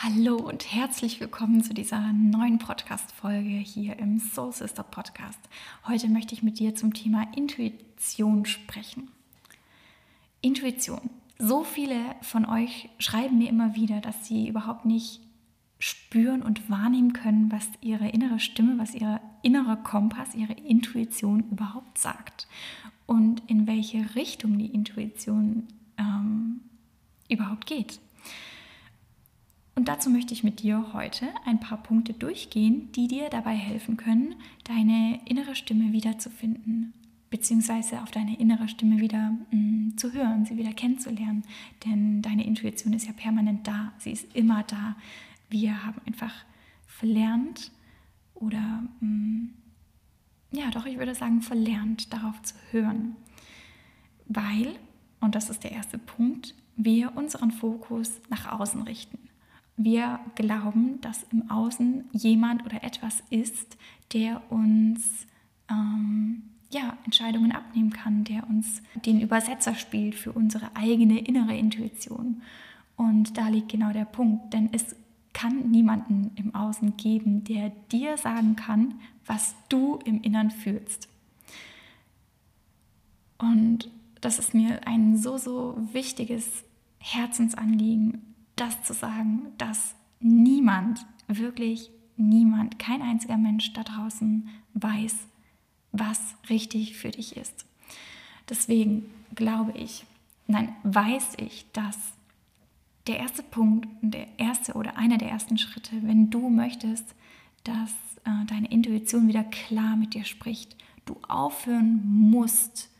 [0.00, 5.40] Hallo und herzlich willkommen zu dieser neuen Podcast-Folge hier im Soul Sister Podcast.
[5.88, 9.10] Heute möchte ich mit dir zum Thema Intuition sprechen.
[10.40, 11.10] Intuition.
[11.40, 15.20] So viele von euch schreiben mir immer wieder, dass sie überhaupt nicht
[15.80, 21.98] spüren und wahrnehmen können, was ihre innere Stimme, was ihr innerer Kompass, ihre Intuition überhaupt
[21.98, 22.46] sagt
[23.06, 25.66] und in welche Richtung die Intuition
[25.98, 26.60] ähm,
[27.28, 27.98] überhaupt geht.
[29.78, 33.96] Und dazu möchte ich mit dir heute ein paar Punkte durchgehen, die dir dabei helfen
[33.96, 36.92] können, deine innere Stimme wiederzufinden,
[37.30, 41.44] beziehungsweise auf deine innere Stimme wieder mh, mm, zu hören, sie wieder kennenzulernen.
[41.84, 44.96] Denn deine Intuition ist ja permanent da, sie ist immer da.
[45.48, 46.34] Wir haben einfach
[46.88, 47.70] verlernt
[48.34, 49.50] oder, mh, mm,
[50.54, 53.14] ja, doch, ich würde sagen, verlernt, darauf zu hören.
[54.26, 54.74] Weil,
[55.20, 59.27] und das ist der erste Punkt, wir unseren Fokus nach außen richten
[59.78, 63.78] wir glauben, dass im Außen jemand oder etwas ist,
[64.12, 65.26] der uns
[65.70, 72.42] ähm, ja, Entscheidungen abnehmen kann, der uns den Übersetzer spielt für unsere eigene innere Intuition.
[72.96, 74.96] Und da liegt genau der Punkt, denn es
[75.32, 81.08] kann niemanden im Außen geben, der dir sagen kann, was du im Innern fühlst.
[83.38, 83.88] Und
[84.20, 86.64] das ist mir ein so, so wichtiges
[86.98, 95.14] Herzensanliegen, das zu sagen, dass niemand, wirklich niemand, kein einziger Mensch da draußen weiß,
[95.92, 97.64] was richtig für dich ist.
[98.48, 100.04] Deswegen glaube ich,
[100.46, 101.96] nein, weiß ich, dass
[103.06, 107.14] der erste Punkt, der erste oder einer der ersten Schritte, wenn du möchtest,
[107.64, 107.90] dass
[108.24, 112.90] äh, deine Intuition wieder klar mit dir spricht, du aufhören musst,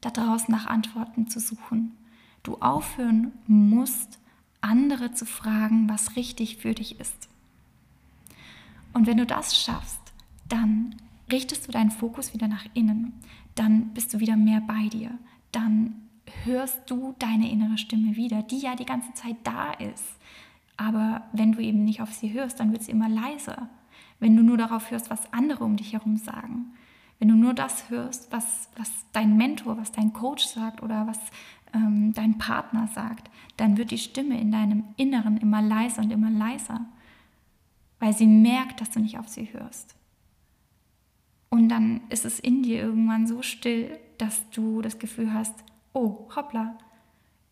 [0.00, 1.96] da draußen nach Antworten zu suchen.
[2.42, 4.18] Du aufhören musst,
[4.64, 7.28] andere zu fragen, was richtig für dich ist.
[8.92, 10.00] Und wenn du das schaffst,
[10.48, 10.96] dann
[11.30, 13.12] richtest du deinen Fokus wieder nach innen,
[13.54, 15.10] dann bist du wieder mehr bei dir,
[15.52, 15.94] dann
[16.44, 20.04] hörst du deine innere Stimme wieder, die ja die ganze Zeit da ist.
[20.76, 23.68] Aber wenn du eben nicht auf sie hörst, dann wird sie immer leiser.
[24.18, 26.72] Wenn du nur darauf hörst, was andere um dich herum sagen,
[27.18, 31.18] wenn du nur das hörst, was, was dein Mentor, was dein Coach sagt oder was
[31.74, 36.30] ähm, dein Partner sagt, dann wird die Stimme in deinem Inneren immer leiser und immer
[36.30, 36.86] leiser,
[37.98, 39.96] weil sie merkt, dass du nicht auf sie hörst.
[41.50, 45.54] Und dann ist es in dir irgendwann so still, dass du das Gefühl hast,
[45.92, 46.76] oh, hoppla,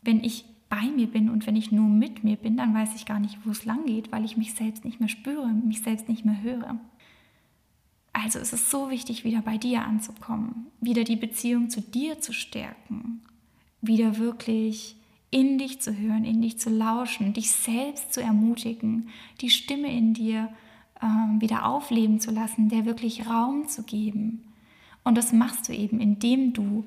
[0.03, 3.07] wenn ich bei mir bin und wenn ich nur mit mir bin, dann weiß ich
[3.07, 6.09] gar nicht, wo es lang geht, weil ich mich selbst nicht mehr spüre, mich selbst
[6.09, 6.81] nicht mehr höre.
[8.13, 12.33] Also ist es so wichtig, wieder bei dir anzukommen, wieder die Beziehung zu dir zu
[12.33, 13.23] stärken
[13.83, 14.97] wieder wirklich
[15.31, 19.09] in dich zu hören, in dich zu lauschen, dich selbst zu ermutigen,
[19.41, 20.49] die Stimme in dir
[21.01, 21.07] äh,
[21.41, 24.45] wieder aufleben zu lassen, der wirklich Raum zu geben.
[25.05, 26.85] Und das machst du eben, indem du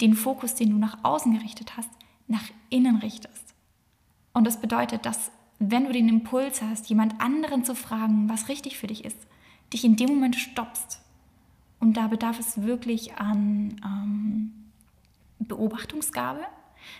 [0.00, 1.90] den Fokus, den du nach außen gerichtet hast,
[2.26, 3.54] nach innen richtest.
[4.32, 8.78] Und das bedeutet, dass wenn du den Impuls hast, jemand anderen zu fragen, was richtig
[8.78, 9.18] für dich ist,
[9.72, 11.00] dich in dem Moment stoppst.
[11.80, 14.52] Und da bedarf es wirklich an ähm,
[15.50, 16.40] Beobachtungsgabe,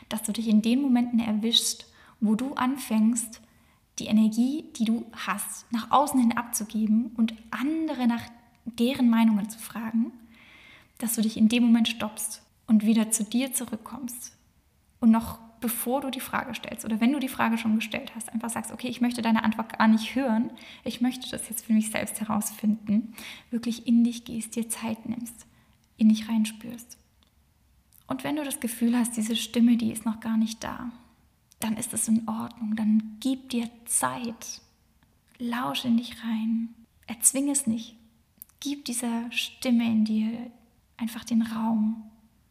[0.08, 1.86] dass du dich in den Momenten erwischst,
[2.20, 3.40] wo du anfängst,
[3.98, 8.22] die Energie, die du hast, nach außen hin abzugeben und andere nach
[8.64, 10.12] deren Meinungen zu fragen,
[10.98, 14.36] dass du dich in dem Moment stoppst und wieder zu dir zurückkommst.
[15.00, 18.32] Und noch bevor du die Frage stellst oder wenn du die Frage schon gestellt hast,
[18.32, 20.50] einfach sagst, okay, ich möchte deine Antwort gar nicht hören,
[20.84, 23.14] ich möchte das jetzt für mich selbst herausfinden,
[23.50, 25.46] wirklich in dich gehst, dir Zeit nimmst,
[25.96, 26.99] in dich reinspürst.
[28.10, 30.90] Und wenn du das Gefühl hast, diese Stimme, die ist noch gar nicht da,
[31.60, 32.74] dann ist es in Ordnung.
[32.74, 34.60] Dann gib dir Zeit.
[35.38, 36.74] Lausch in dich rein.
[37.06, 37.94] Erzwing es nicht.
[38.58, 40.50] Gib dieser Stimme in dir
[40.96, 42.02] einfach den Raum.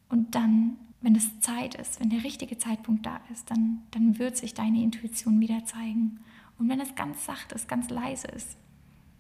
[0.08, 4.38] Und dann, wenn es Zeit ist, wenn der richtige Zeitpunkt da ist, dann, dann wird
[4.38, 6.22] sich deine Intuition wieder zeigen.
[6.58, 8.56] Und wenn es ganz sacht ist, ganz leise ist,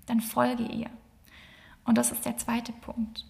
[0.05, 0.89] dann folge ihr.
[1.83, 3.25] Und das ist der zweite Punkt.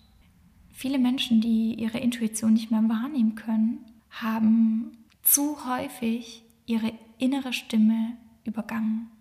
[0.80, 3.80] Viele Menschen, die ihre Intuition nicht mehr wahrnehmen können,
[4.12, 4.92] haben
[5.24, 8.16] zu häufig ihre innere Stimme
[8.46, 9.12] übergangen.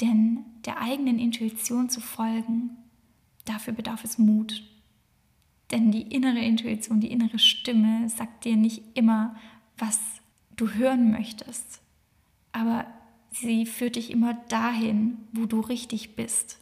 [0.00, 2.70] Denn der eigenen Intuition zu folgen,
[3.44, 4.64] dafür bedarf es Mut.
[5.70, 9.36] Denn die innere Intuition, die innere Stimme sagt dir nicht immer,
[9.78, 10.00] was
[10.56, 11.80] du hören möchtest.
[12.50, 12.86] Aber
[13.30, 16.58] sie führt dich immer dahin, wo du richtig bist.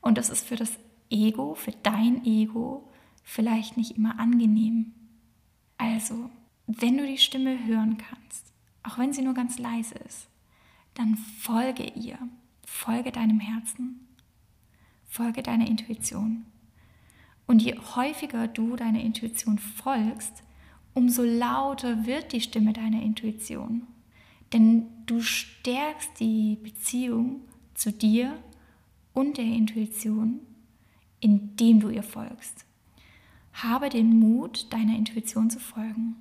[0.00, 0.78] Und das ist für das
[1.10, 2.86] Ego, für dein Ego,
[3.30, 4.92] vielleicht nicht immer angenehm.
[5.78, 6.30] Also,
[6.66, 10.28] wenn du die Stimme hören kannst, auch wenn sie nur ganz leise ist,
[10.94, 12.18] dann folge ihr.
[12.66, 14.08] Folge deinem Herzen.
[15.06, 16.44] Folge deiner Intuition.
[17.46, 20.42] Und je häufiger du deiner Intuition folgst,
[20.94, 23.86] umso lauter wird die Stimme deiner Intuition.
[24.52, 27.42] Denn du stärkst die Beziehung
[27.74, 28.36] zu dir
[29.12, 30.40] und der Intuition,
[31.20, 32.64] indem du ihr folgst.
[33.52, 36.16] Habe den Mut, deiner Intuition zu folgen.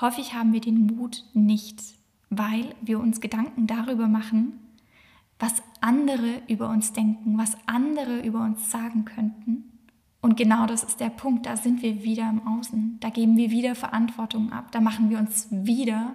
[0.00, 1.82] Häufig haben wir den Mut nicht,
[2.30, 4.58] weil wir uns Gedanken darüber machen,
[5.38, 9.64] was andere über uns denken, was andere über uns sagen könnten.
[10.20, 13.50] Und genau das ist der Punkt, da sind wir wieder im Außen, da geben wir
[13.50, 16.14] wieder Verantwortung ab, da machen wir uns wieder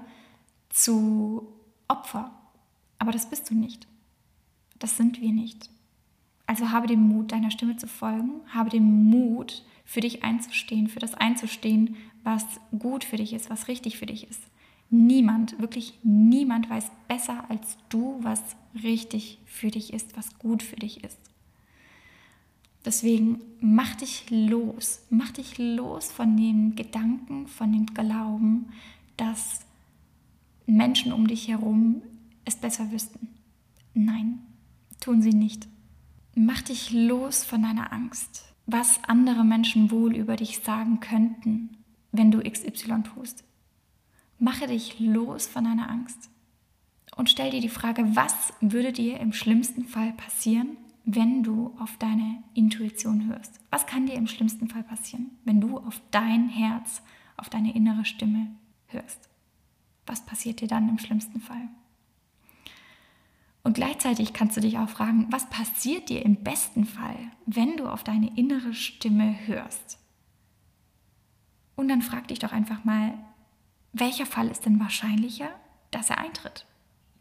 [0.69, 1.47] zu
[1.87, 2.31] Opfer.
[2.99, 3.87] Aber das bist du nicht.
[4.79, 5.69] Das sind wir nicht.
[6.47, 10.99] Also habe den Mut, deiner Stimme zu folgen, habe den Mut, für dich einzustehen, für
[10.99, 12.43] das einzustehen, was
[12.77, 14.41] gut für dich ist, was richtig für dich ist.
[14.89, 18.41] Niemand, wirklich niemand weiß besser als du, was
[18.83, 21.17] richtig für dich ist, was gut für dich ist.
[22.83, 28.67] Deswegen mach dich los, mach dich los von den Gedanken, von dem Glauben,
[29.17, 29.61] dass
[30.67, 32.03] Menschen um dich herum
[32.43, 33.27] es besser wüssten.
[33.95, 34.39] Nein,
[34.99, 35.67] tun sie nicht.
[36.35, 41.77] Mach dich los von deiner Angst, was andere Menschen wohl über dich sagen könnten,
[42.11, 43.43] wenn du XY tust.
[44.39, 46.29] Mache dich los von deiner Angst
[47.15, 51.97] und stell dir die Frage, was würde dir im schlimmsten Fall passieren, wenn du auf
[51.97, 53.59] deine Intuition hörst?
[53.69, 57.01] Was kann dir im schlimmsten Fall passieren, wenn du auf dein Herz,
[57.37, 58.47] auf deine innere Stimme
[58.87, 59.29] hörst?
[60.05, 61.69] Was passiert dir dann im schlimmsten Fall?
[63.65, 67.17] Und gleichzeitig kannst du dich auch fragen, was passiert dir im besten Fall,
[67.47, 69.97] wenn du auf deine innere Stimme hörst?
[71.75, 73.15] Und dann frag dich doch einfach mal,
[73.91, 75.49] welcher Fall ist denn wahrscheinlicher,
[75.89, 76.67] dass er eintritt?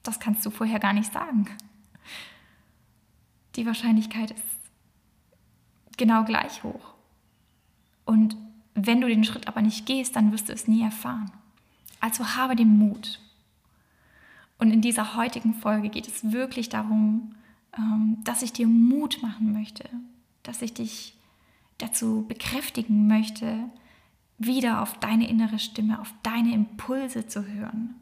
[0.02, 1.48] Das kannst du vorher gar nicht sagen.
[3.56, 4.44] Die Wahrscheinlichkeit ist
[5.96, 6.92] genau gleich hoch.
[8.04, 8.36] Und
[8.74, 11.32] wenn du den Schritt aber nicht gehst, dann wirst du es nie erfahren.
[12.00, 13.23] Also habe den Mut.
[14.64, 17.34] Und in dieser heutigen Folge geht es wirklich darum,
[17.76, 19.84] ähm, dass ich dir Mut machen möchte,
[20.42, 21.18] dass ich dich
[21.76, 23.58] dazu bekräftigen möchte,
[24.38, 27.94] wieder auf deine innere Stimme, auf deine Impulse zu hören.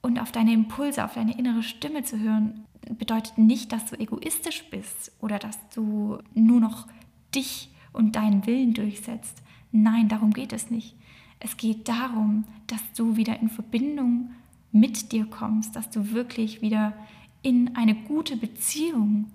[0.00, 2.66] Und auf deine Impulse, auf deine innere Stimme zu hören,
[2.96, 6.86] bedeutet nicht, dass du egoistisch bist oder dass du nur noch
[7.34, 9.42] dich und deinen Willen durchsetzt.
[9.72, 10.94] Nein, darum geht es nicht.
[11.40, 14.30] Es geht darum, dass du wieder in Verbindung
[14.74, 16.92] mit dir kommst, dass du wirklich wieder
[17.42, 19.30] in eine gute Beziehung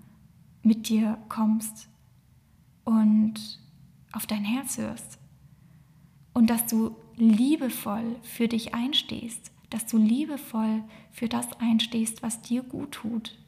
[0.62, 1.88] mit dir kommst
[2.84, 3.58] und
[4.12, 5.18] auf dein Herz hörst
[6.34, 12.62] und dass du liebevoll für dich einstehst, dass du liebevoll für das einstehst, was dir
[12.62, 13.38] gut tut.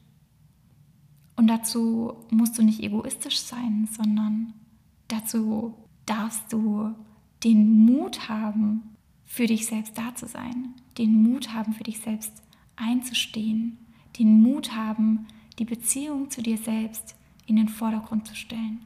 [1.35, 4.53] Und dazu musst du nicht egoistisch sein, sondern
[5.09, 5.75] dazu
[6.07, 6.95] darfst du
[7.43, 8.92] den Mut haben,
[9.25, 12.43] für dich selbst da zu sein, den Mut haben, für dich selbst
[12.75, 13.77] einzustehen,
[14.19, 15.27] den Mut haben,
[15.59, 17.15] die Beziehung zu dir selbst
[17.45, 18.85] in den Vordergrund zu stellen.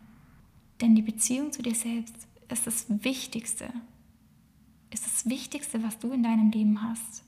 [0.82, 3.70] Denn die Beziehung zu dir selbst ist das Wichtigste,
[4.92, 7.24] ist das Wichtigste, was du in deinem Leben hast.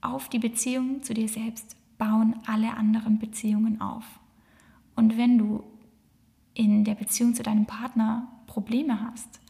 [0.00, 4.04] Auf die Beziehung zu dir selbst bauen alle anderen Beziehungen auf.
[4.94, 5.64] Und wenn du
[6.54, 9.40] in der Beziehung zu deinem Partner Probleme hast,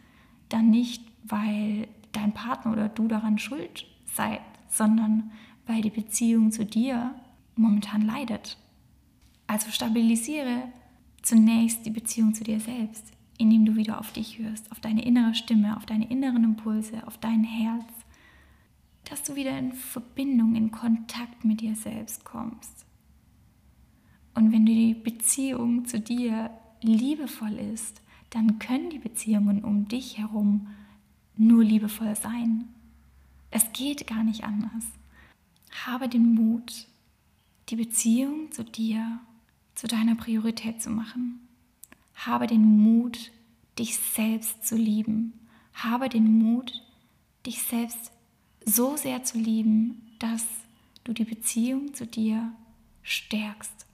[0.49, 5.31] dann nicht, weil dein Partner oder du daran schuld seid, sondern
[5.67, 7.15] weil die Beziehung zu dir
[7.57, 8.57] momentan leidet.
[9.47, 10.65] Also stabilisiere
[11.23, 15.35] zunächst die Beziehung zu dir selbst indem du wieder auf dich hörst, auf deine innere
[15.35, 17.85] Stimme, auf deine inneren Impulse, auf dein Herz,
[19.05, 22.85] dass du wieder in Verbindung, in Kontakt mit dir selbst kommst.
[24.35, 26.51] Und wenn die Beziehung zu dir
[26.83, 30.69] liebevoll ist, dann können die Beziehungen um dich herum
[31.37, 32.69] nur liebevoll sein.
[33.51, 34.85] Es geht gar nicht anders.
[35.85, 36.87] Habe den Mut,
[37.69, 39.21] die Beziehung zu dir
[39.75, 41.41] zu deiner Priorität zu machen.
[42.15, 43.31] Habe den Mut,
[43.79, 45.35] dich selbst zu lieben.
[45.75, 46.83] Habe den Mut,
[47.45, 48.11] dich selbst
[48.65, 50.45] so sehr zu lieben, dass
[51.05, 52.53] du die Beziehung zu dir
[53.03, 53.87] stärkst,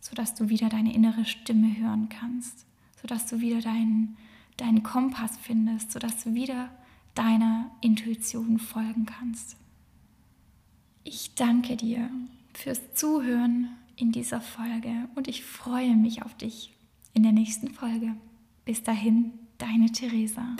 [0.00, 2.64] sodass du wieder deine innere Stimme hören kannst,
[3.00, 4.16] sodass du wieder deinen,
[4.56, 6.70] deinen Kompass findest, sodass du wieder
[7.14, 9.56] deiner Intuition folgen kannst.
[11.04, 12.10] Ich danke dir
[12.54, 16.74] fürs Zuhören in dieser Folge und ich freue mich auf dich
[17.14, 18.14] in der nächsten Folge.
[18.64, 20.56] Bis dahin, deine Theresa.